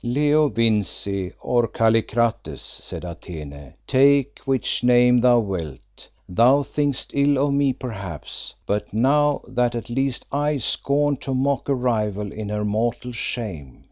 "Leo 0.03 0.49
Vincey, 0.49 1.31
or 1.41 1.67
Kallikrates," 1.67 2.59
said 2.59 3.05
Atene, 3.05 3.75
"take 3.85 4.39
which 4.45 4.83
name 4.83 5.19
thou 5.19 5.37
wilt; 5.41 6.09
thou 6.27 6.63
thinkest 6.63 7.11
ill 7.13 7.37
of 7.37 7.53
me 7.53 7.71
perhaps, 7.71 8.55
but 8.65 8.91
know 8.91 9.43
that 9.47 9.75
at 9.75 9.91
least 9.91 10.25
I 10.31 10.57
scorn 10.57 11.17
to 11.17 11.35
mock 11.35 11.69
a 11.69 11.75
rival 11.75 12.31
in 12.31 12.49
her 12.49 12.65
mortal 12.65 13.11
shame. 13.11 13.79